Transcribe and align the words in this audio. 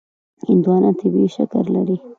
هندوانه 0.47 0.89
طبیعي 0.99 1.29
شکر 1.35 1.63
لري. 1.75 1.97